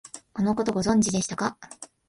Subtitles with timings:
[0.33, 1.59] このこと、ご存知でしたか？